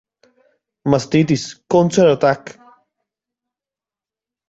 Mastitis: 0.93 1.45
Counter 1.69 2.09
attack. 2.17 2.57